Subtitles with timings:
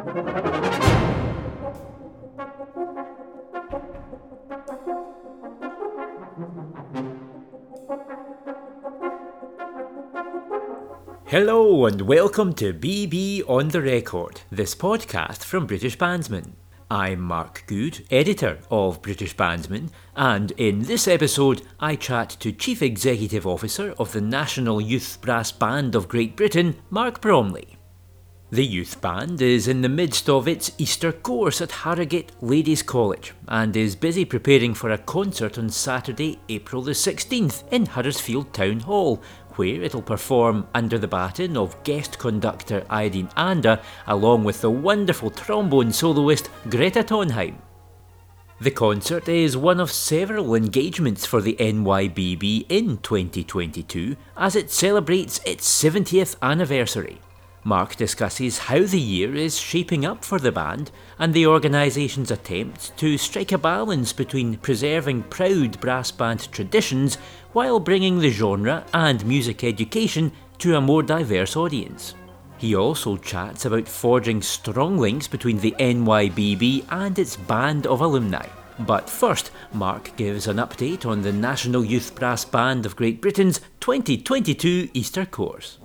[0.00, 0.16] Hello
[11.84, 16.52] and welcome to BB on the Record, this podcast from British Bandsman.
[16.90, 22.80] I'm Mark Good, editor of British Bandsman, and in this episode I chat to Chief
[22.80, 27.76] Executive Officer of the National Youth Brass Band of Great Britain, Mark Bromley.
[28.52, 33.32] The youth band is in the midst of its Easter course at Harrogate Ladies College
[33.46, 38.80] and is busy preparing for a concert on Saturday, April the 16th in Huddersfield Town
[38.80, 39.22] Hall,
[39.54, 45.30] where it'll perform under the baton of guest conductor Irene Ander along with the wonderful
[45.30, 47.56] trombone soloist Greta Tonheim.
[48.60, 55.40] The concert is one of several engagements for the NYBB in 2022 as it celebrates
[55.46, 57.20] its 70th anniversary.
[57.62, 62.96] Mark discusses how the year is shaping up for the band and the organisation's attempt
[62.96, 67.16] to strike a balance between preserving proud brass band traditions
[67.52, 72.14] while bringing the genre and music education to a more diverse audience.
[72.56, 78.46] He also chats about forging strong links between the NYBB and its band of alumni.
[78.80, 83.60] But first, Mark gives an update on the National Youth Brass Band of Great Britain's
[83.80, 85.78] 2022 Easter course.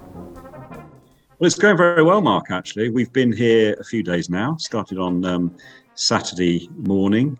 [1.37, 2.89] Well, it's going very well, Mark, actually.
[2.89, 5.53] We've been here a few days now, started on um,
[5.93, 7.37] Saturday morning.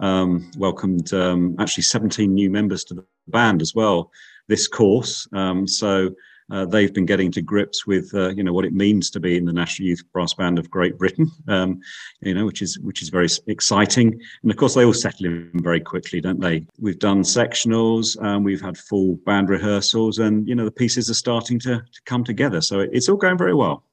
[0.00, 4.10] Um, welcomed um, actually 17 new members to the band as well
[4.48, 5.26] this course.
[5.32, 6.10] Um, so
[6.50, 9.36] uh, they've been getting to grips with uh, you know what it means to be
[9.36, 11.80] in the National Youth Brass Band of Great Britain, um,
[12.20, 14.20] you know, which is which is very exciting.
[14.42, 16.66] And of course, they all settle in very quickly, don't they?
[16.78, 21.14] We've done sectionals, um, we've had full band rehearsals, and you know the pieces are
[21.14, 22.60] starting to, to come together.
[22.60, 23.84] So it's all going very well.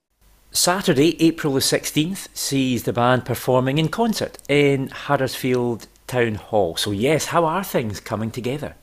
[0.51, 6.75] Saturday, April the 16th, sees the band performing in concert in Huddersfield Town Hall.
[6.75, 8.75] So, yes, how are things coming together?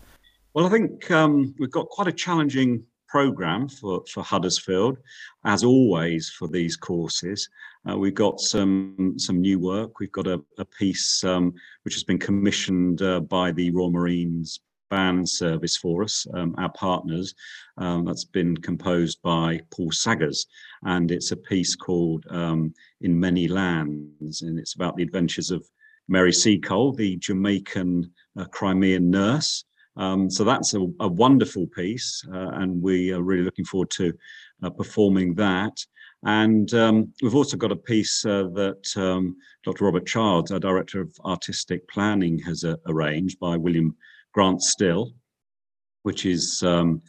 [0.55, 2.85] Well, I think um, we've got quite a challenging
[3.17, 4.99] program for, for Huddersfield,
[5.47, 7.49] as always for these courses.
[7.89, 9.99] Uh, we've got some some new work.
[9.99, 14.61] We've got a, a piece um, which has been commissioned uh, by the Royal Marines
[14.91, 17.35] band service for us, um, our partners.
[17.79, 20.47] Um, that's been composed by Paul Saggers,
[20.83, 25.67] and it's a piece called um, "In Many Lands," and it's about the adventures of
[26.07, 29.65] Mary Seacole, the Jamaican uh, Crimean nurse.
[29.97, 34.13] Um, so that's a, a wonderful piece, uh, and we are really looking forward to
[34.63, 35.85] uh, performing that.
[36.25, 39.85] And um, we've also got a piece uh, that um, Dr.
[39.85, 43.97] Robert Childs, our Director of Artistic Planning, has uh, arranged by William
[44.33, 45.13] Grant Still,
[46.03, 47.01] which is um,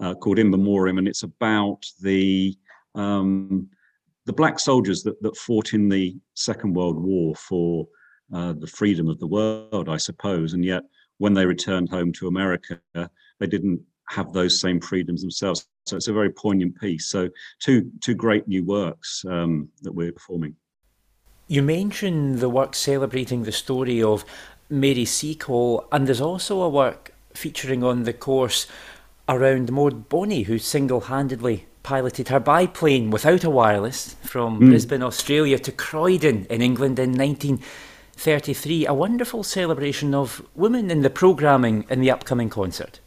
[0.00, 2.56] uh, called In Memoriam, and it's about the
[2.94, 3.68] um,
[4.26, 7.86] the black soldiers that, that fought in the Second World War for
[8.34, 10.82] uh, the freedom of the world, I suppose, and yet
[11.18, 15.66] when they returned home to America, they didn't have those same freedoms themselves.
[15.86, 17.06] So it's a very poignant piece.
[17.06, 17.28] So
[17.60, 20.56] two two great new works um, that we're performing.
[21.48, 24.24] You mentioned the work celebrating the story of
[24.68, 28.66] Mary Seacole, and there's also a work featuring on the course
[29.28, 34.70] around Maud Bonney, who single-handedly piloted her biplane without a wireless from mm.
[34.70, 37.62] Brisbane, Australia to Croydon in England in 19-
[38.16, 43.00] 33, a wonderful celebration of women in the programming in the upcoming concert.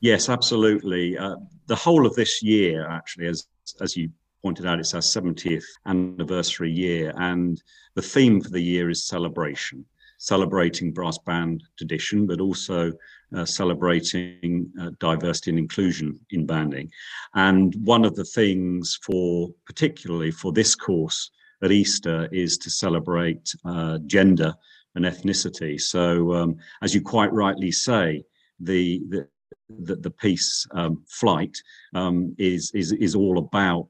[0.00, 1.16] Yes, absolutely.
[1.16, 1.36] Uh,
[1.66, 3.46] the whole of this year, actually, as
[3.80, 4.10] as you
[4.42, 7.62] pointed out, it's our 70th anniversary year, and
[7.94, 9.84] the theme for the year is celebration,
[10.18, 12.92] celebrating brass band tradition, but also
[13.36, 16.90] uh, celebrating uh, diversity and inclusion in banding.
[17.34, 21.30] And one of the things for, particularly for this course,
[21.62, 24.54] at Easter is to celebrate uh, gender
[24.94, 25.80] and ethnicity.
[25.80, 28.24] So, um, as you quite rightly say,
[28.58, 29.28] the the
[29.68, 31.56] the, the piece um, flight
[31.94, 33.88] um, is is is all about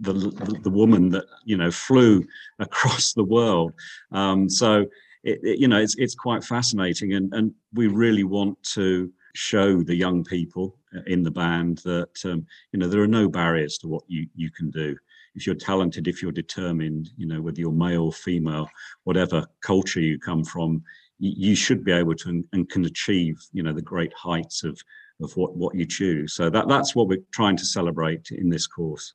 [0.00, 2.24] the, the, the woman that you know flew
[2.58, 3.72] across the world.
[4.12, 4.86] Um, so,
[5.22, 9.82] it, it, you know, it's it's quite fascinating, and and we really want to show
[9.82, 13.88] the young people in the band that um, you know there are no barriers to
[13.88, 14.96] what you you can do
[15.34, 18.68] if you're talented, if you're determined, you know, whether you're male, or female,
[19.04, 20.82] whatever culture you come from,
[21.18, 24.80] you, should be able to and, and, can achieve, you know, the great heights of
[25.22, 26.34] of what what you choose.
[26.34, 29.14] So that that's what we're trying to celebrate in this course.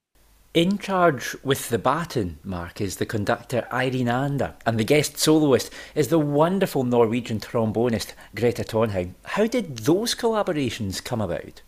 [0.55, 5.71] In charge with the baton, Mark, is the conductor Irene Ander, and the guest soloist
[5.93, 9.13] is the wonderful Norwegian trombonist Greta Tonheim.
[9.25, 11.61] How did those collaborations come about?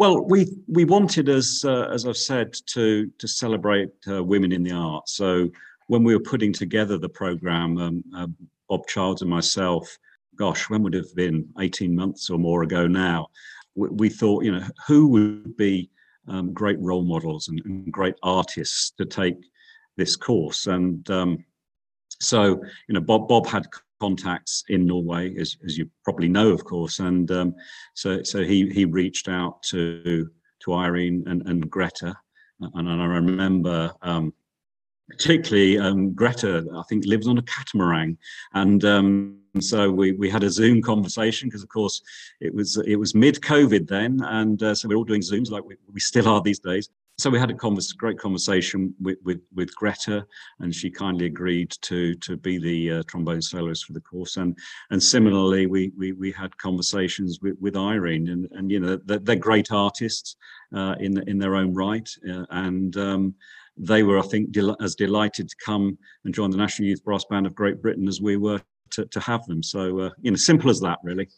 [0.00, 4.62] Well, we we wanted, as uh, as I've said, to to celebrate uh, women in
[4.62, 5.12] the arts.
[5.12, 5.50] So
[5.88, 8.26] when we were putting together the program, um, uh,
[8.66, 9.94] Bob Childs and myself,
[10.36, 13.26] gosh, when would it have been 18 months or more ago now?
[13.74, 15.90] We, we thought, you know, who would be
[16.28, 19.36] um, great role models and, and, great artists to take
[19.98, 20.66] this course?
[20.66, 21.44] And um,
[22.20, 23.66] so, you know, Bob Bob had
[24.00, 26.98] contacts in Norway, as, as you probably know, of course.
[26.98, 27.54] And um,
[27.94, 30.30] so, so he he reached out to
[30.60, 32.14] to Irene and, and Greta,
[32.60, 34.32] and, and I remember um,
[35.08, 38.18] particularly um, Greta, I think, lives on a catamaran,
[38.54, 42.02] and um, so we we had a Zoom conversation because, of course,
[42.40, 45.64] it was it was mid COVID then, and uh, so we're all doing Zooms like
[45.64, 46.90] we, we still are these days
[47.20, 50.26] so we had a converse, great conversation with, with, with Greta,
[50.60, 54.36] and she kindly agreed to to be the uh, trombone soloist for the course.
[54.36, 54.56] And
[54.90, 59.18] and similarly, we we, we had conversations with, with Irene, and and you know they're,
[59.18, 60.36] they're great artists
[60.74, 62.96] uh, in in their own right, uh, and.
[62.96, 63.34] Um,
[63.82, 65.96] they were, I think, del- as delighted to come
[66.26, 69.20] and join the National Youth Brass Band of Great Britain as we were to, to
[69.20, 69.62] have them.
[69.62, 71.28] So, uh, you know, simple as that, really.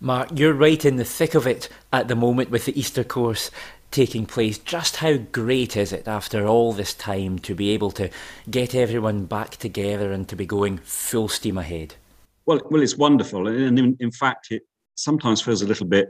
[0.00, 3.50] Mark, you're right in the thick of it at the moment with the Easter course
[3.90, 4.58] taking place.
[4.58, 8.10] Just how great is it after all this time to be able to
[8.50, 11.94] get everyone back together and to be going full steam ahead?
[12.46, 14.62] Well, well, it's wonderful, and in, in fact, it
[14.94, 16.08] sometimes feels a little bit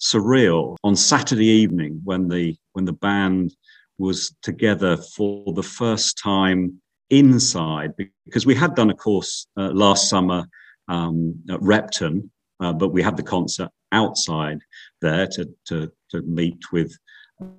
[0.00, 0.76] surreal.
[0.84, 3.54] On Saturday evening, when the when the band
[3.98, 7.94] was together for the first time inside,
[8.26, 10.46] because we had done a course uh, last summer
[10.88, 14.60] um, at Repton, uh, but we had the concert outside
[15.00, 16.96] there to, to, to meet with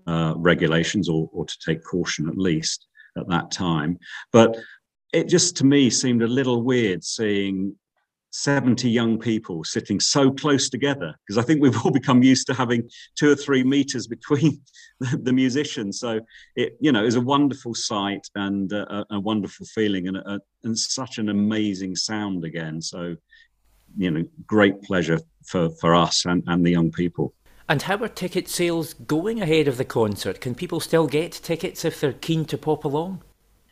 [0.07, 2.87] uh, regulations or, or to take caution at least
[3.17, 3.97] at that time.
[4.31, 4.57] But
[5.13, 7.75] it just to me seemed a little weird seeing
[8.31, 12.53] 70 young people sitting so close together because I think we've all become used to
[12.53, 14.61] having two or three meters between
[14.99, 15.99] the, the musicians.
[15.99, 16.19] So
[16.55, 20.77] it, you know, is a wonderful sight and a, a wonderful feeling and, a, and
[20.77, 22.81] such an amazing sound again.
[22.81, 23.15] So,
[23.97, 27.33] you know, great pleasure for, for us and, and the young people.
[27.69, 30.41] And how are ticket sales going ahead of the concert?
[30.41, 33.21] Can people still get tickets if they're keen to pop along?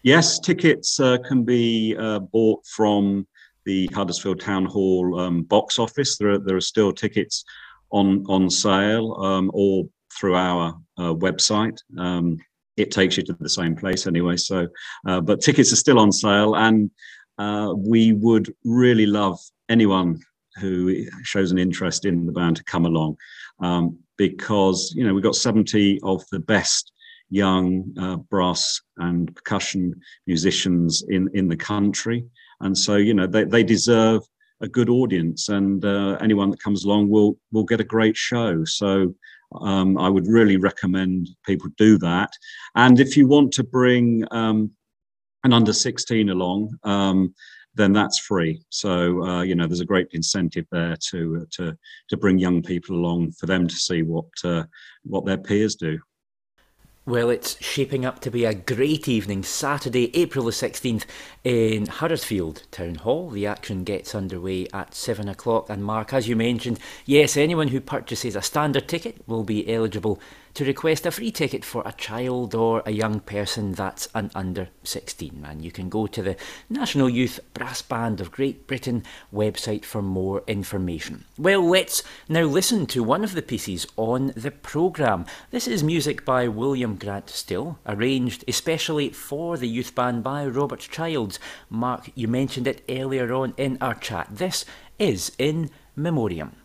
[0.03, 3.27] Yes, tickets uh, can be uh, bought from
[3.65, 6.15] the Huddersfield Town Hall um, box office.
[6.15, 7.43] There are, there are still tickets
[7.89, 11.79] on on sale um, or through our uh, website.
[11.97, 12.37] Um,
[12.77, 14.37] it takes you to the same place anyway.
[14.37, 14.67] So,
[15.07, 16.91] uh, but tickets are still on sale, and
[17.39, 19.39] uh, we would really love
[19.69, 20.19] anyone
[20.59, 23.17] who shows an interest in the band to come along
[23.59, 26.91] um, because you know we've got 70 of the best
[27.29, 29.93] young uh, brass and percussion
[30.25, 32.25] musicians in in the country.
[32.61, 34.23] And so you know they, they deserve
[34.61, 38.63] a good audience and uh, anyone that comes along will will get a great show.
[38.65, 39.13] So
[39.61, 42.31] um, I would really recommend people do that.
[42.75, 44.71] And if you want to bring um,
[45.43, 47.33] an under 16 along um,
[47.77, 48.61] then that's free.
[48.69, 51.77] So uh, you know, there's a great incentive there to uh, to
[52.09, 54.63] to bring young people along for them to see what uh,
[55.03, 55.99] what their peers do.
[57.07, 61.05] Well, it's shaping up to be a great evening, Saturday, April the 16th,
[61.45, 63.29] in Huddersfield Town Hall.
[63.29, 65.69] The action gets underway at 7 o'clock.
[65.69, 70.19] And, Mark, as you mentioned, yes, anyone who purchases a standard ticket will be eligible
[70.57, 74.67] to request a free ticket for a child or a young person that's an under
[74.83, 75.39] 16.
[75.39, 75.61] man.
[75.61, 76.35] you can go to the
[76.67, 81.25] National Youth Brass Band of Great Britain website for more information.
[81.37, 85.27] Well, let's now listen to one of the pieces on the programme.
[85.51, 90.79] This is music by William Grant Still, arranged especially for the youth band by Robert
[90.79, 91.37] Childs.
[91.69, 94.27] Mark, you mentioned it earlier on in our chat.
[94.31, 94.65] This
[94.97, 96.55] is in memoriam.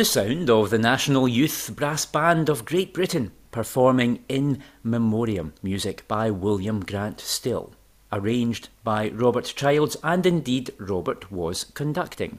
[0.00, 6.08] The sound of the National Youth Brass Band of Great Britain performing In Memoriam music
[6.08, 7.74] by William Grant Still,
[8.10, 12.38] arranged by Robert Childs, and indeed Robert was conducting.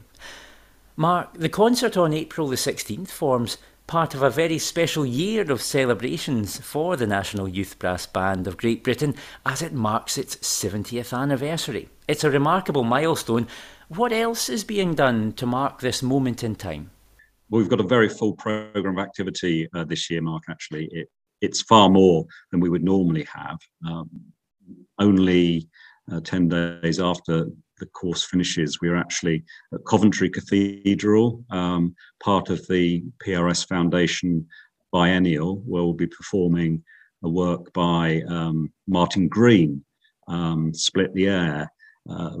[0.96, 5.62] Mark, the concert on April the 16th forms part of a very special year of
[5.62, 9.14] celebrations for the National Youth Brass Band of Great Britain
[9.46, 11.88] as it marks its 70th anniversary.
[12.08, 13.46] It's a remarkable milestone.
[13.86, 16.90] What else is being done to mark this moment in time?
[17.52, 20.44] We've got a very full program of activity uh, this year, Mark.
[20.48, 21.08] Actually, it,
[21.42, 23.58] it's far more than we would normally have.
[23.86, 24.08] Um,
[24.98, 25.68] only
[26.10, 27.46] uh, 10 days after
[27.78, 29.44] the course finishes, we're actually
[29.74, 31.94] at Coventry Cathedral, um,
[32.24, 34.46] part of the PRS Foundation
[34.90, 36.82] biennial, where we'll be performing
[37.22, 39.84] a work by um, Martin Green,
[40.26, 41.70] um, Split the Air.
[42.10, 42.38] Uh,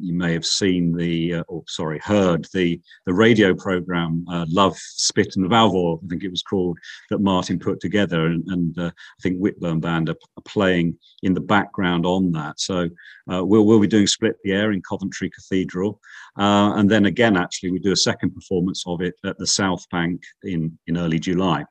[0.00, 4.76] you may have seen the, uh, or sorry, heard the the radio program uh, "Love,
[4.78, 6.78] Spit and Valve Oil," I think it was called,
[7.10, 11.34] that Martin put together, and, and uh, I think Whitburn Band are, are, playing in
[11.34, 12.58] the background on that.
[12.58, 12.88] So
[13.30, 16.00] uh, we'll we'll be doing "Split the Air" in Coventry Cathedral,
[16.38, 19.86] uh, and then again, actually, we do a second performance of it at the South
[19.90, 21.64] Bank in in early July.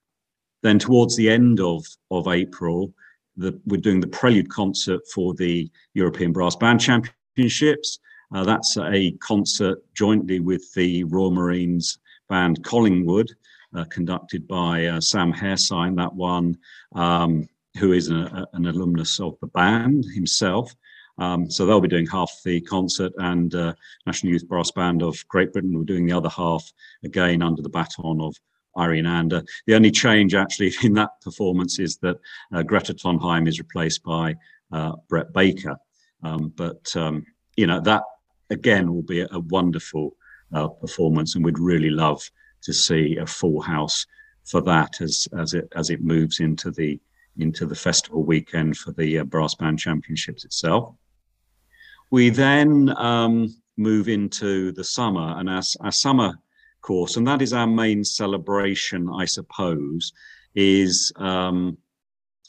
[0.62, 2.94] Then towards the end of of April.
[3.38, 8.00] The, we're doing the prelude concert for the European Brass Band Championship Championships.
[8.34, 13.32] Uh, that's a concert jointly with the Royal Marines band Collingwood,
[13.76, 16.58] uh, conducted by uh, Sam Hairsine, that one,
[16.94, 20.76] um, who is a, an alumnus of the band himself.
[21.18, 23.74] Um, so they'll be doing half the concert, and uh,
[24.06, 26.70] National Youth Brass Band of Great Britain will be doing the other half,
[27.04, 28.36] again under the baton of
[28.78, 29.44] Irene Ander.
[29.68, 32.18] The only change actually in that performance is that
[32.54, 34.36] uh, Greta Tonheim is replaced by
[34.72, 35.78] uh, Brett Baker.
[36.24, 37.26] Um, but um,
[37.58, 38.04] you know that
[38.50, 40.16] again will be a, wonderful
[40.54, 42.22] uh, performance, and we'd really love
[42.64, 44.06] to see a full house
[44.46, 47.00] for that as as it as it moves into the
[47.38, 50.94] into the festival weekend for the uh, brass band championships itself.
[52.10, 56.34] We then um, move into the summer, and our, our summer
[56.82, 60.12] course, and that is our main celebration, I suppose,
[60.56, 61.78] is um,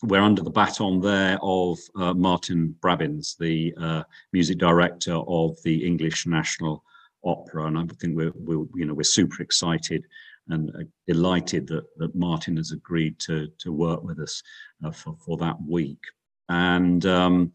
[0.02, 5.86] we're under the baton there of uh, Martin Brabbins, the uh, music director of the
[5.86, 6.82] English National
[7.24, 10.04] Opera, and I think we're, we're you know we're super excited
[10.48, 14.42] and uh, delighted that, that Martin has agreed to to work with us
[14.84, 16.00] uh, for for that week.
[16.48, 17.52] And um,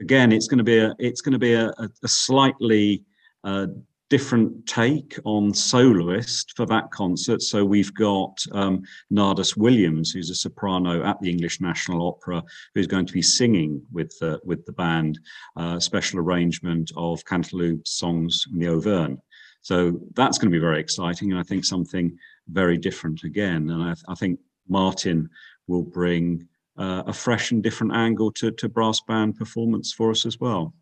[0.00, 1.72] again, it's going to be a it's going to be a,
[2.04, 3.02] a slightly
[3.42, 3.66] uh,
[4.10, 7.40] different take on soloist for that concert.
[7.40, 12.42] So we've got um, Nardus Williams, who's a soprano at the English National Opera,
[12.74, 15.20] who's going to be singing with the, with the band,
[15.56, 19.16] uh, special arrangement of Canteloube's songs from the Auvergne.
[19.62, 22.18] So that's going to be very exciting, and I think something
[22.48, 23.70] very different again.
[23.70, 25.28] And I, I think Martin
[25.68, 30.26] will bring uh, a fresh and different angle to, to brass band performance for us
[30.26, 30.74] as well.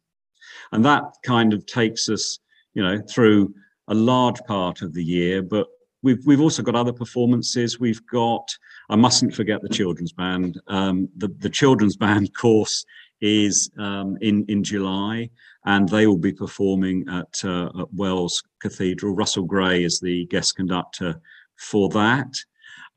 [0.73, 2.39] And that kind of takes us
[2.75, 3.55] you know, through
[3.89, 5.43] a large part of the year.
[5.43, 5.67] But
[6.03, 7.81] we've we've also got other performances.
[7.81, 8.49] We've got
[8.89, 10.61] I mustn't forget the children's band.
[10.69, 12.85] Um, the the children's band course
[13.21, 15.31] is um, in in July,
[15.65, 19.15] and they will be performing at, uh, at Wells Cathedral.
[19.15, 21.21] Russell Gray is the guest conductor
[21.57, 22.33] for that.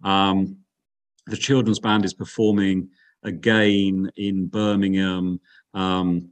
[0.03, 0.57] Um,
[1.27, 2.89] the children's band is performing
[3.23, 5.39] again in Birmingham
[5.73, 6.29] um,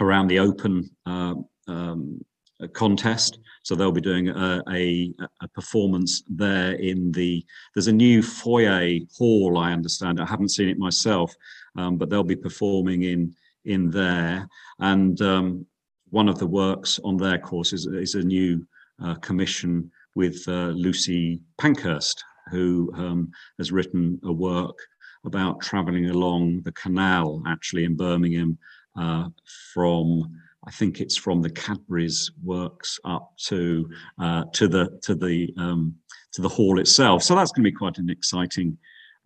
[0.00, 1.34] around the Open uh,
[1.68, 2.24] um,
[2.72, 3.38] contest.
[3.62, 7.44] So they'll be doing a, a, a, performance there in the.
[7.74, 10.20] There's a new foyer hall, I understand.
[10.20, 11.34] I haven't seen it myself,
[11.76, 14.48] um, but they'll be performing in in there.
[14.78, 15.66] And um,
[16.10, 18.66] one of the works on their course is, is a new
[19.02, 24.78] uh, commission with uh, Lucy Pankhurst, who um, has written a work
[25.24, 28.58] about travelling along the canal, actually in Birmingham,
[28.96, 29.28] uh,
[29.72, 30.30] from
[30.66, 35.94] I think it's from the Cadbury's works up to uh, to the to the um,
[36.32, 37.22] to the hall itself.
[37.22, 38.78] So that's going to be quite an exciting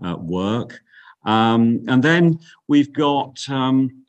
[0.05, 0.81] uh, work.
[1.25, 4.05] Um, and then we've got um,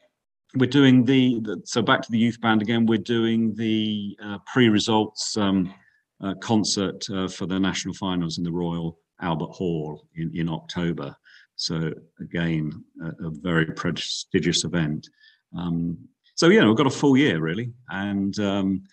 [0.55, 2.85] we're doing the, the, so back to the youth band again.
[2.85, 5.73] We're doing the uh, pre-results um,
[6.21, 11.15] uh, concert uh, for the national finals in the Royal Albert Hall in in October.
[11.55, 15.09] So again, a, a very prestigious event.
[15.57, 15.97] Um,
[16.39, 18.83] so you know we've got a full year really, and um,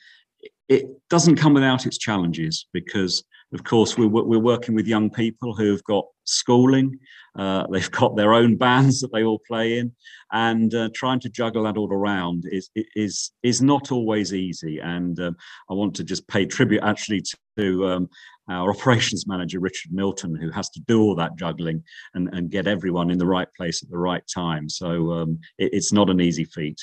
[0.68, 5.54] it doesn't come without its challenges because of course, we're, we're working with young people
[5.54, 6.98] who've got schooling,
[7.38, 9.92] uh, they've got their own bands that they all play in,
[10.32, 14.80] and uh, trying to juggle that all around is is is not always easy.
[14.80, 15.36] And um,
[15.70, 17.22] I want to just pay tribute actually
[17.56, 18.08] to um,
[18.48, 22.66] our operations manager Richard Milton, who has to do all that juggling and, and get
[22.66, 24.68] everyone in the right place at the right time.
[24.68, 26.80] So um, it, it's not an easy feat.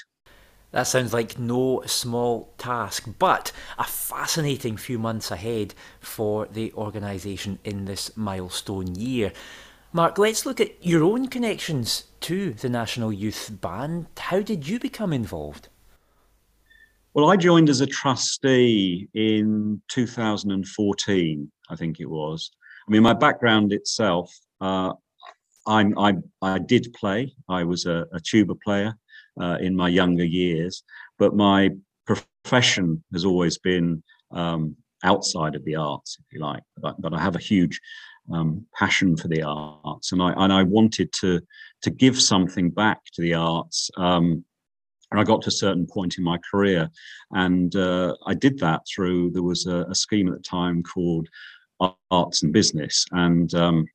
[0.74, 7.60] That sounds like no small task, but a fascinating few months ahead for the organisation
[7.64, 9.32] in this milestone year.
[9.92, 14.08] Mark, let's look at your own connections to the National Youth Band.
[14.18, 15.70] How did you become involved?
[17.14, 22.50] Well, I joined as a trustee in 2014, I think it was.
[22.88, 24.94] I mean, my background itself, uh,
[25.68, 27.36] I, I, I did play.
[27.48, 28.98] I was a, a tuba player
[29.40, 30.84] uh, in my younger years.
[31.18, 31.72] But my
[32.06, 36.64] profession has always been um, outside of the arts, if you like.
[36.78, 37.80] But, but I have a huge
[38.32, 41.42] um, passion for the arts, and I and I wanted to
[41.82, 43.90] to give something back to the arts.
[43.98, 44.46] Um,
[45.12, 46.90] and I got to a certain point in my career,
[47.32, 51.28] and uh, I did that through there was a, a, scheme at the time called
[52.10, 53.86] Arts and Business, and um,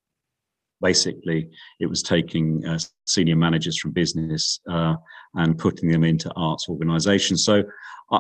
[0.81, 1.49] basically
[1.81, 4.95] it was taking uh, senior managers from business uh,
[5.35, 7.45] and putting them into arts organizations.
[7.45, 7.65] So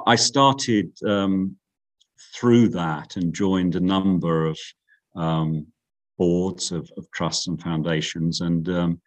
[0.07, 1.57] i started um,
[2.35, 4.59] through that and joined a number of
[5.17, 5.67] um,
[6.19, 9.01] boards of, of, trusts and foundations and um,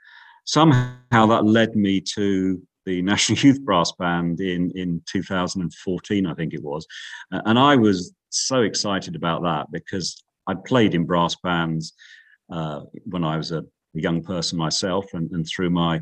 [0.46, 6.54] somehow that led me to the national youth brass band in in 2014 i think
[6.54, 6.88] it was.
[7.32, 11.94] And i was so excited about that because i played in brass bands
[12.52, 16.02] uh, when I was a young person myself and, and through my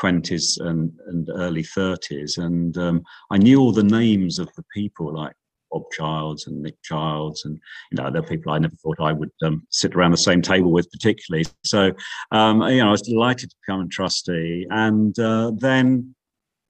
[0.00, 2.38] 20s and, and early 30s.
[2.38, 5.32] And um, I knew all the names of the people like
[5.70, 7.58] Bob Childs and Nick Childs, and
[7.90, 10.70] you know, they're people I never thought I would um, sit around the same table
[10.70, 11.44] with, particularly.
[11.64, 11.92] So,
[12.30, 16.14] um, you know, I was delighted to become a trustee, and uh, then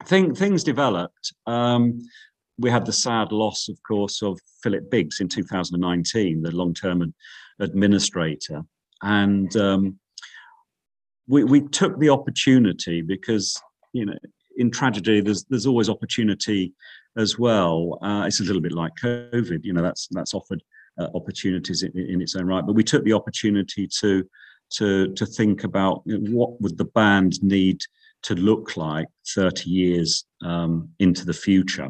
[0.04, 1.34] thing, things developed.
[1.46, 2.00] Um,
[2.58, 7.12] we had the sad loss, of course, of Philip Biggs in 2019, the long-term
[7.60, 8.62] administrator,
[9.02, 9.98] and um,
[11.26, 13.60] we we took the opportunity because
[13.92, 14.14] you know
[14.56, 16.72] in tragedy there's there's always opportunity
[17.16, 17.98] as well.
[18.02, 20.62] Uh, it's a little bit like COVID, you know that's that's offered
[20.98, 24.24] uh, opportunities in, in, its own right, but we took the opportunity to
[24.70, 27.80] to to think about what would the band need
[28.22, 31.88] to look like 30 years um, into the future.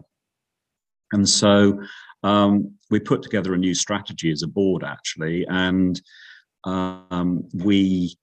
[1.12, 1.80] And so
[2.22, 6.00] um, we put together a new strategy as a board, actually, and
[6.64, 8.16] um, we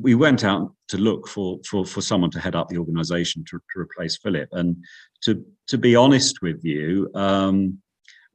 [0.00, 3.58] we went out to look for for for someone to head up the organisation to,
[3.58, 4.48] to replace Philip.
[4.52, 4.76] And
[5.22, 7.78] to to be honest with you, um,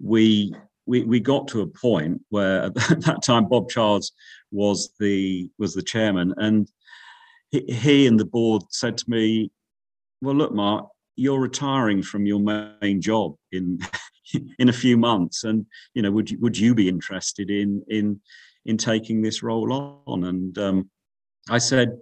[0.01, 0.53] we
[0.85, 4.11] we we got to a point where at that time Bob Childs
[4.51, 6.69] was the was the chairman, and
[7.51, 9.51] he, he and the board said to me,
[10.21, 13.79] "Well, look, Mark, you're retiring from your main job in
[14.59, 18.19] in a few months, and you know, would you would you be interested in in
[18.65, 20.23] in taking this role on.
[20.25, 20.89] And um,
[21.49, 21.97] I said,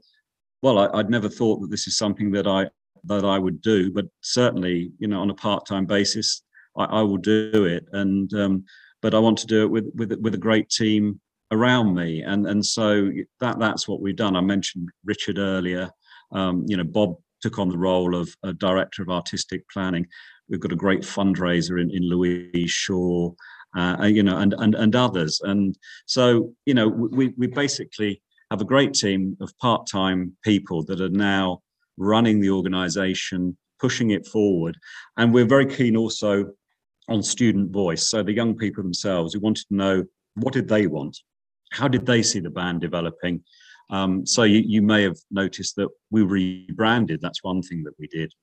[0.62, 2.70] well, I, would never thought that this is something that I
[3.06, 6.44] that I would do, but certainly, you know, on a part-time basis,
[6.78, 7.84] I, I will do it.
[7.94, 8.64] And um,
[9.02, 11.20] but I want to do it with with with a great team
[11.52, 14.36] around me, and and so that that's what we've done.
[14.36, 15.90] I mentioned Richard earlier.
[16.32, 20.06] Um, you know, Bob took on the role of director of artistic planning.
[20.48, 23.34] We've got a great fundraiser in, in Louise Shaw
[23.76, 25.42] uh, you know, and, and, and others.
[25.44, 31.00] And so, you know, we, we basically have a great team of part-time people that
[31.00, 31.62] are now
[31.98, 34.78] running the organization, pushing it forward.
[35.18, 36.52] And we're very keen also
[37.08, 38.10] on student voice.
[38.10, 40.06] So the young people themselves, we wanted to know
[40.36, 41.18] what did they want?
[41.72, 43.44] How did they see the band developing?
[43.90, 47.20] Um, so you, you may have noticed that we rebranded.
[47.22, 48.34] That's one thing that we did.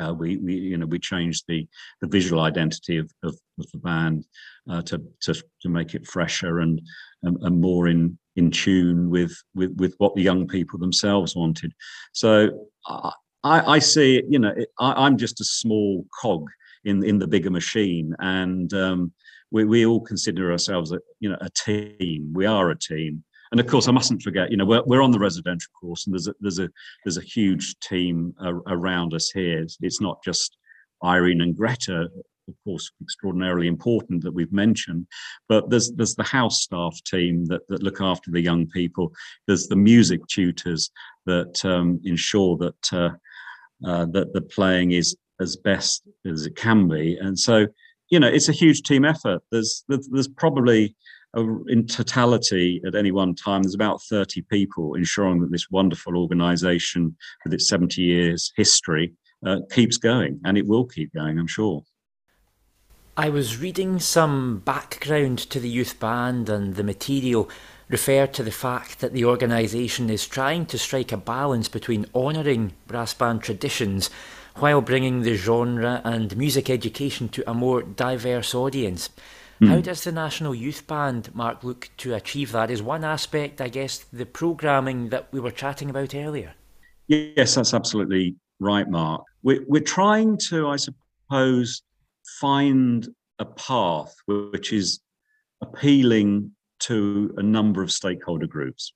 [0.00, 1.66] Uh, we, we, you know, we changed the
[2.00, 4.24] the visual identity of, of, of the band
[4.70, 6.80] uh, to, to to make it fresher and,
[7.22, 11.72] and, and more in in tune with, with with what the young people themselves wanted.
[12.12, 13.12] So I
[13.44, 16.48] I see you know, it, I, am just a small cog
[16.84, 19.12] in in the bigger machine, and um,
[19.50, 22.32] we we all consider ourselves a you know a team.
[22.32, 25.10] We are a team, and of course, I mustn't forget, you know, we're, we're on
[25.10, 26.70] the residential course, and there's a there's a
[27.04, 28.34] there's a huge team
[28.66, 29.60] around us here.
[29.60, 30.56] It's, it's, not just
[31.04, 32.08] Irene and Greta,
[32.48, 35.06] of course, extraordinarily important that we've mentioned,
[35.50, 39.12] but there's there's the house staff team that that look after the young people.
[39.46, 40.90] There's the music tutors
[41.26, 43.10] that um, ensure that uh,
[43.86, 47.66] uh, that the playing is as best as it can be, and so
[48.08, 49.42] you know it's a huge team effort.
[49.50, 50.96] There's, there's probably
[51.34, 57.16] in totality at any one time, there's about 30 people ensuring that this wonderful organization
[57.44, 59.14] with its 70 years history
[59.46, 61.82] uh, keeps going, and it will keep going, I'm sure.
[63.16, 67.50] I was reading some background to the youth band, and the material
[67.88, 72.72] referred to the fact that the organisation is trying to strike a balance between honouring
[72.86, 74.08] brass band traditions
[74.56, 79.10] while bringing the genre and music education to a more diverse audience.
[79.62, 79.68] Mm.
[79.68, 82.68] How does the National Youth Band, Mark, look to achieve that?
[82.68, 86.54] Is one aspect, I guess, the programming that we were chatting about earlier?
[87.06, 89.22] Yes, that's absolutely right, Mark.
[89.44, 91.82] We're, we're trying to, I suppose,
[92.40, 93.06] find
[93.38, 95.00] a path which is
[95.60, 98.92] appealing to a number of stakeholder groups.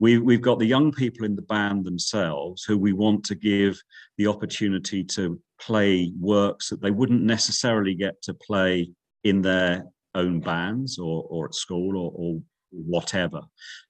[0.00, 3.78] We, we've got the young people in the band themselves who we want to give
[4.16, 8.90] the opportunity to play works that they wouldn't necessarily get to play
[9.24, 13.40] in their own bands or, or at school or, or whatever.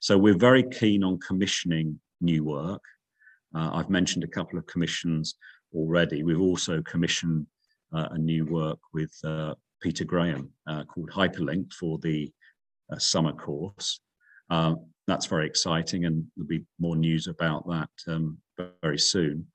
[0.00, 2.82] So we're very keen on commissioning new work.
[3.54, 5.34] Uh, I've mentioned a couple of commissions
[5.74, 6.22] already.
[6.22, 7.46] We've also commissioned
[7.94, 12.30] uh, a new work with uh, Peter Graham uh, called Hyperlink for the
[12.92, 14.00] uh, summer course.
[14.50, 18.38] Um, that's very exciting, and there'll be more news about that um,
[18.82, 19.46] very soon.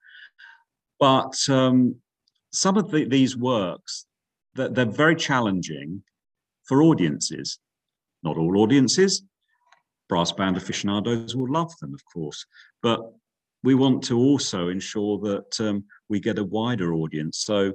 [0.99, 1.95] But um,
[2.51, 4.06] some of the, these works,
[4.57, 6.03] they're, they're very challenging
[6.65, 7.59] for audiences.
[8.23, 9.23] Not all audiences.
[10.09, 12.45] Brass band aficionados will love them, of course,
[12.81, 12.99] but
[13.63, 17.39] we want to also ensure that um, we get a wider audience.
[17.39, 17.73] So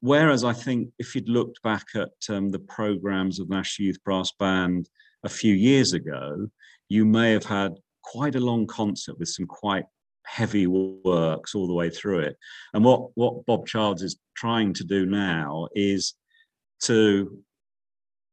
[0.00, 4.32] Whereas I think if you'd looked back at um, the programs of National Youth Brass
[4.32, 4.88] Band
[5.24, 6.48] a few years ago,
[6.88, 9.84] you may have had quite a long concert with some quite
[10.26, 12.36] heavy works all the way through it.
[12.74, 16.14] And what, what Bob Childs is trying to do now is
[16.84, 17.38] to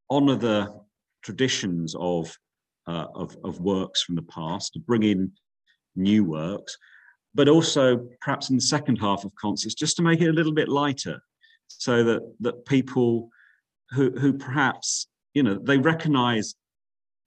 [0.10, 0.74] honor the
[1.24, 2.36] traditions of,
[2.88, 5.32] uh, of, of works from the past, to bring in
[5.96, 6.78] new works,
[7.36, 10.54] but also perhaps in the second half of concerts, just to make it a little
[10.54, 11.20] bit lighter
[11.68, 13.30] so that that people
[13.92, 16.56] who who perhaps you know they recognize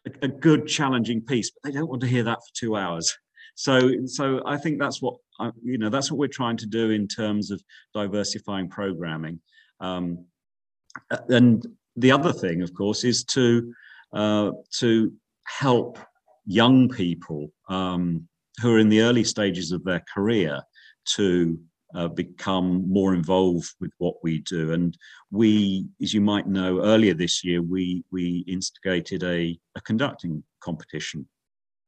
[0.06, 3.16] a, a, good challenging piece but they don't want to hear that for two hours
[3.54, 5.16] so so i think that's what
[5.62, 7.62] you know that's what we're trying to do in terms of
[7.94, 9.40] diversifying programming
[9.80, 10.24] um,
[11.28, 13.72] and the other thing of course is to
[14.12, 15.12] uh, to
[15.46, 15.98] help
[16.46, 18.26] young people um,
[18.60, 20.60] who are in the early stages of their career
[21.04, 21.58] to
[21.94, 24.72] uh, become more involved with what we do.
[24.72, 24.96] And
[25.30, 31.26] we, as you might know, earlier this year, we, we instigated a, a conducting competition,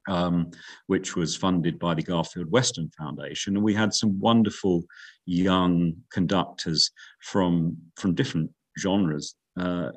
[0.08, 0.50] um,
[0.86, 3.56] which was funded by the Garfield Weston Foundation.
[3.56, 4.84] And we had some wonderful
[5.26, 9.90] young conductors from, from different genres uh,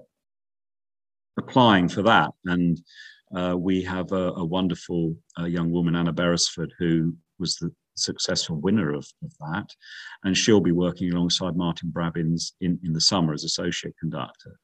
[1.37, 2.31] applying for that.
[2.45, 2.81] And
[3.35, 8.57] uh, we have a, a wonderful uh, young woman, Anna Beresford, who was the successful
[8.57, 9.67] winner of, of that.
[10.23, 14.59] And she'll be working alongside Martin Brabbins in, in the summer as associate conductor.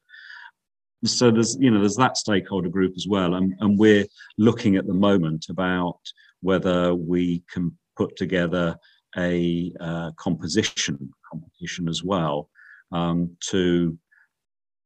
[1.04, 3.34] So there's, you know, there's that stakeholder group as well.
[3.34, 4.06] And, and we're
[4.38, 5.98] looking at the moment about
[6.40, 8.76] whether we can put together
[9.16, 12.48] a uh, composition competition as well
[12.92, 13.98] um, to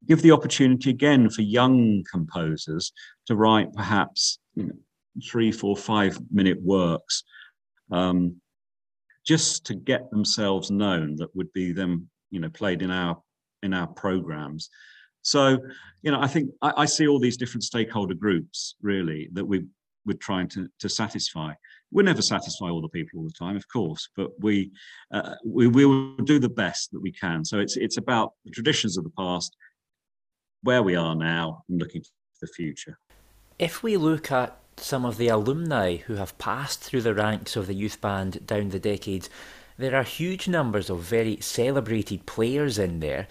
[0.07, 2.93] give the opportunity again for young composers
[3.27, 4.75] to write perhaps you know,
[5.29, 7.25] three, four, five minute works
[7.91, 8.37] um,
[9.25, 13.21] just to get themselves known that would be them, you know, played in our
[13.63, 14.71] in our programs.
[15.27, 15.59] So,
[16.03, 19.65] you know, I think I, I see all these different stakeholder groups really that we
[20.05, 21.53] we're trying to to satisfy.
[21.91, 24.71] We'll never satisfy all the people all the time, of course, but we
[25.11, 27.45] uh, we will do the best that we can.
[27.45, 29.57] So it's it's about the traditions of the past,
[30.62, 32.11] where we are now, and looking to
[32.41, 32.97] the future.
[33.59, 37.67] If we look at some of the alumni who have passed through the ranks of
[37.67, 39.29] the youth band down the decades,
[39.77, 43.27] there are huge numbers of very celebrated players in there.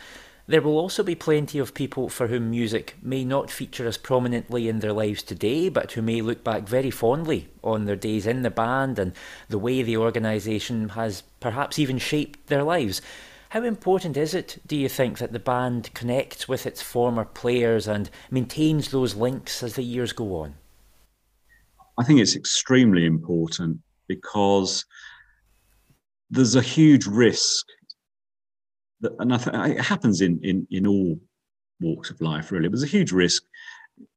[0.48, 4.70] There will also be plenty of people for whom music may not feature as prominently
[4.70, 8.44] in their lives today, but who may look back very fondly on their days in
[8.44, 9.14] the band and
[9.50, 13.02] the way the organisation has perhaps even shaped their lives.
[13.50, 17.88] How important is it, do you think, that the band connects with its former players
[17.88, 20.56] and maintains those links as the years go on?
[21.98, 24.86] I think it's extremely important because
[26.30, 27.66] there's a huge risk
[29.20, 31.20] and I it happens in, in, in all
[31.80, 32.68] walks of life, really.
[32.68, 33.44] There's a huge risk.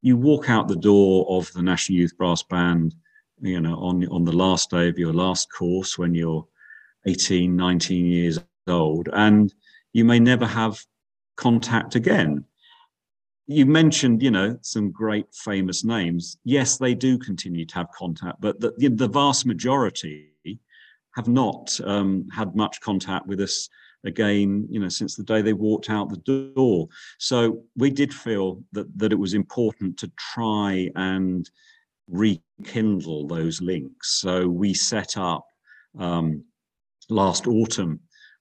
[0.02, 2.94] You walk out the door of the National Youth Brass Band,
[3.40, 6.46] you know, on, on the last day of your last course when you're
[7.06, 9.52] 18, 19 years old, and
[9.92, 10.84] you may never have
[11.36, 12.44] contact again.
[13.46, 16.36] you mentioned, you know, some great famous names.
[16.44, 20.32] Yes, they do continue to have contact, but the, the vast majority
[21.14, 23.68] have not um, had much contact with us
[24.04, 26.88] again, you know, since the day they walked out the door.
[27.18, 31.48] So we did feel that that it was important to try and
[32.08, 34.20] rekindle those links.
[34.20, 35.46] So we set up
[35.98, 36.44] um,
[37.08, 38.00] last autumn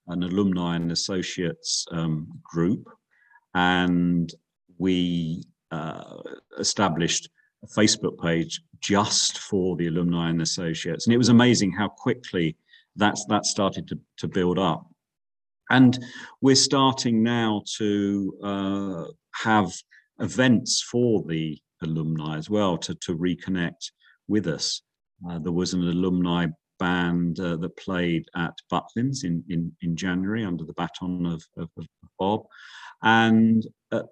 [0.09, 2.87] an alumni and associates um, group,
[3.53, 4.33] and
[4.77, 6.17] we uh,
[6.59, 7.29] established
[7.63, 11.05] a Facebook page just for the alumni and associates.
[11.05, 12.55] And it was amazing how quickly
[12.95, 14.87] that's that started to, to build up.
[15.69, 15.97] And
[16.41, 19.03] we're starting now to uh,
[19.43, 19.73] have
[20.19, 23.91] events for the alumni as well to, to reconnect
[24.27, 24.81] with us.
[25.29, 26.47] Uh, there was an alumni
[26.79, 31.69] band uh, that played at Butlins in, in, in January under the baton of, of,
[31.77, 31.85] of
[32.19, 32.43] Bob.
[33.03, 34.05] And at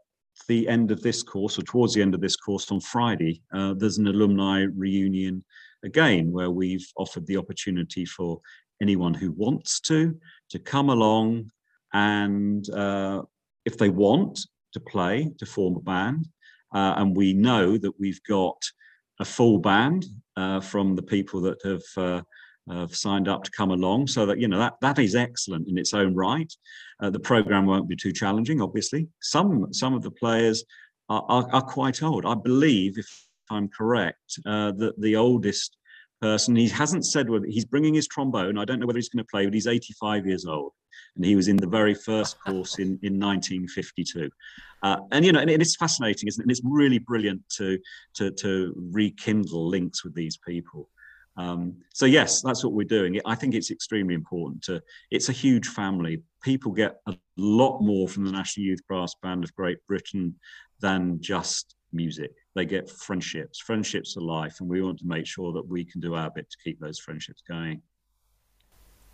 [0.47, 3.73] the end of this course, or towards the end of this course on Friday, uh,
[3.77, 5.43] there's an alumni reunion
[5.83, 8.41] again, where we've offered the opportunity for
[8.81, 10.17] anyone who wants to
[10.49, 11.49] to come along
[11.93, 13.21] and uh,
[13.65, 14.39] if they want
[14.73, 16.27] to play to form a band.
[16.73, 18.61] Uh, and we know that we've got
[19.19, 22.21] a full band uh, from the people that have uh,
[22.69, 24.07] have signed up to come along.
[24.07, 26.51] So that you know that that is excellent in its own right.
[26.99, 29.07] Uh, the program won't be too challenging obviously.
[29.21, 30.65] Some some of the players
[31.07, 32.25] are, are, are quite old.
[32.25, 35.77] I believe if i'm correct uh, that the oldest
[36.25, 39.23] person he hasn't said whether he's bringing his trombone i don't know whether he's going
[39.23, 40.71] to play but he's 85 years old
[41.15, 44.29] and he was in the very first course in, in 1952
[44.83, 47.77] uh, and you know and it's fascinating isn't it and it's really brilliant to
[48.15, 50.89] to to rekindle links with these people
[51.37, 53.19] um, so yes, that's what we're doing.
[53.25, 54.81] I think it's extremely important to.
[55.11, 56.23] It's a huge family.
[56.41, 60.35] People get a lot more from the National Youth Brass Band of Great Britain
[60.79, 62.31] than just music.
[62.55, 63.59] They get friendships.
[63.59, 66.49] Friendships are life, and we want to make sure that we can do our bit
[66.49, 67.81] to keep those friendships going.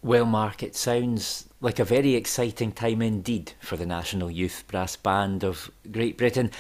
[0.04, 4.96] Well, Mark, it sounds like a very exciting time indeed for the National Youth Brass
[4.96, 6.52] Band of Great Britain.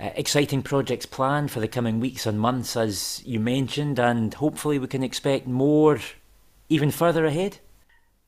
[0.00, 4.78] Uh, exciting projects planned for the coming weeks and months, as you mentioned, and hopefully
[4.78, 5.98] we can expect more
[6.68, 7.58] even further ahead.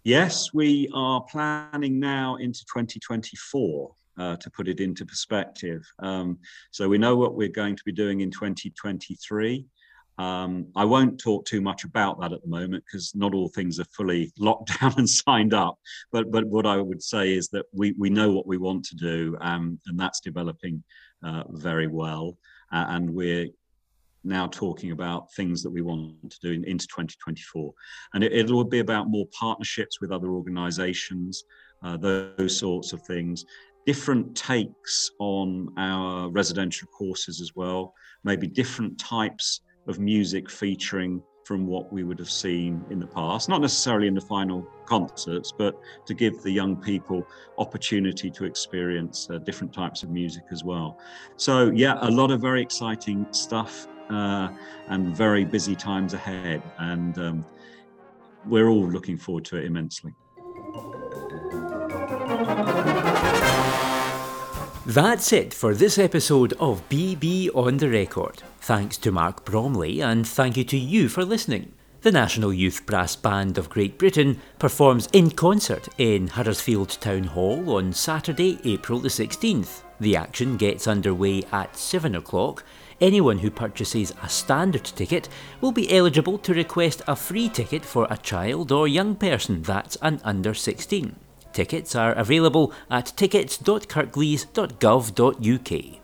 [0.03, 3.95] Yes, we are planning now into 2024.
[4.19, 5.83] Uh, to put it into perspective.
[6.01, 6.37] Um,
[6.73, 9.65] so we know what we're going to be doing in 2023.
[10.21, 13.81] Um, I won't talk too much about that at the moment because not all things
[13.81, 15.79] are fully locked down and signed up.
[16.13, 18.97] But but what I would say is that we we know what we want to
[18.97, 20.83] do, um, and that's developing
[21.25, 22.37] uh, very well.
[22.71, 23.49] Uh, and we're
[24.23, 27.73] now talking about things that we want to do in, into 2024.
[28.13, 31.45] And it, will be about more partnerships with other organizations,
[31.83, 33.45] uh, those sorts of things.
[33.87, 41.67] Different takes on our residential courses as well, maybe different types of music featuring from
[41.67, 45.75] what we would have seen in the past, not necessarily in the final concerts, but
[46.07, 47.27] to give the young people
[47.59, 50.97] opportunity to experience uh, different types of music as well.
[51.39, 54.51] So, yeah, a lot of very exciting stuff uh,
[54.89, 56.63] and very busy times ahead.
[56.79, 57.47] And um,
[58.47, 60.13] we're all looking forward to it immensely.
[64.87, 68.43] That's it for this episode of BB on the Record.
[68.63, 71.73] Thanks to Mark Bromley and thank you to you for listening.
[72.01, 77.77] The National Youth Brass Band of Great Britain performs in concert in Huddersfield Town Hall
[77.77, 79.83] on Saturday, April the 16th.
[80.01, 82.65] The action gets underway at 7 o'clock.
[83.03, 85.29] Anyone who purchases a standard ticket
[85.61, 89.97] will be eligible to request a free ticket for a child or young person that's
[90.01, 91.17] an under 16.
[91.53, 96.01] Tickets are available at tickets.kirklees.gov.uk.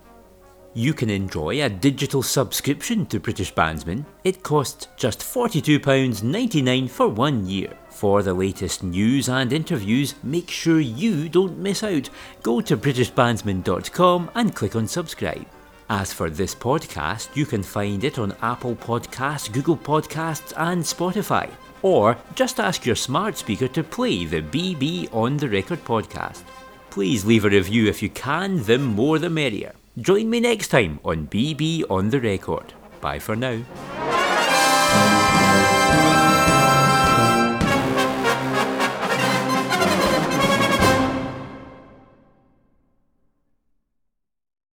[0.74, 4.04] You can enjoy a digital subscription to British Bandsman.
[4.24, 7.78] It costs just £42.99 for one year.
[7.88, 12.10] For the latest news and interviews, make sure you don't miss out.
[12.42, 15.46] Go to BritishBandsman.com and click on subscribe.
[15.88, 21.48] As for this podcast, you can find it on Apple Podcasts, Google Podcasts, and Spotify
[21.82, 26.42] or just ask your smart speaker to play the BB on the Record podcast.
[26.90, 29.72] Please leave a review if you can, the more the merrier.
[29.98, 32.72] Join me next time on BB on the Record.
[33.00, 33.62] Bye for now.